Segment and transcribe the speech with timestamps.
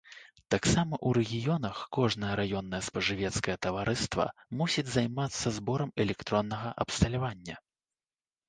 [0.53, 4.25] Таксама ў рэгіёнах кожнае раённае спажывецкае таварыства
[4.63, 7.55] мусіць займацца зборам электроннага абсталявання.